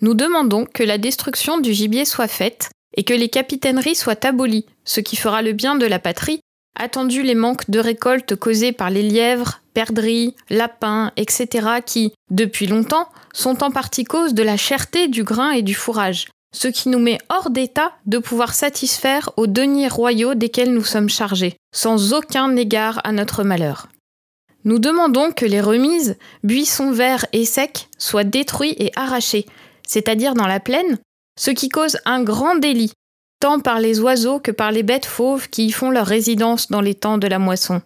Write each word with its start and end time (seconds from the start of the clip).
Nous 0.00 0.14
demandons 0.14 0.64
que 0.64 0.84
la 0.84 0.98
destruction 0.98 1.58
du 1.58 1.72
gibier 1.72 2.04
soit 2.04 2.28
faite 2.28 2.70
et 2.96 3.04
que 3.04 3.14
les 3.14 3.28
capitaineries 3.28 3.96
soient 3.96 4.26
abolies, 4.26 4.66
ce 4.84 5.00
qui 5.00 5.16
fera 5.16 5.42
le 5.42 5.52
bien 5.52 5.74
de 5.74 5.86
la 5.86 5.98
patrie, 5.98 6.40
attendu 6.78 7.22
les 7.22 7.34
manques 7.34 7.68
de 7.68 7.80
récolte 7.80 8.36
causés 8.36 8.72
par 8.72 8.90
les 8.90 9.02
lièvres, 9.02 9.60
perdrix, 9.74 10.34
lapins, 10.50 11.12
etc., 11.16 11.68
qui, 11.84 12.12
depuis 12.30 12.66
longtemps, 12.66 13.08
sont 13.32 13.64
en 13.64 13.70
partie 13.70 14.04
cause 14.04 14.34
de 14.34 14.42
la 14.42 14.56
cherté 14.56 15.08
du 15.08 15.24
grain 15.24 15.50
et 15.50 15.62
du 15.62 15.74
fourrage, 15.74 16.28
ce 16.54 16.68
qui 16.68 16.88
nous 16.88 16.98
met 16.98 17.18
hors 17.28 17.50
d'état 17.50 17.92
de 18.06 18.18
pouvoir 18.18 18.54
satisfaire 18.54 19.30
aux 19.36 19.46
deniers 19.46 19.88
royaux 19.88 20.34
desquels 20.34 20.72
nous 20.72 20.84
sommes 20.84 21.08
chargés, 21.08 21.56
sans 21.74 22.14
aucun 22.14 22.54
égard 22.56 23.00
à 23.04 23.12
notre 23.12 23.42
malheur. 23.42 23.88
Nous 24.64 24.78
demandons 24.78 25.32
que 25.32 25.46
les 25.46 25.60
remises, 25.60 26.16
buissons 26.42 26.90
verts 26.90 27.26
et 27.32 27.44
secs, 27.44 27.88
soient 27.98 28.24
détruits 28.24 28.74
et 28.78 28.92
arrachés, 28.96 29.46
c'est-à-dire 29.88 30.34
dans 30.34 30.46
la 30.46 30.60
plaine, 30.60 30.98
ce 31.36 31.50
qui 31.50 31.68
cause 31.68 31.98
un 32.04 32.22
grand 32.22 32.54
délit, 32.54 32.92
tant 33.40 33.58
par 33.58 33.80
les 33.80 33.98
oiseaux 33.98 34.38
que 34.38 34.52
par 34.52 34.70
les 34.70 34.84
bêtes 34.84 35.06
fauves 35.06 35.48
qui 35.48 35.66
y 35.66 35.70
font 35.72 35.90
leur 35.90 36.06
résidence 36.06 36.70
dans 36.70 36.80
les 36.80 36.94
temps 36.94 37.18
de 37.18 37.26
la 37.26 37.40
moisson. 37.40 37.82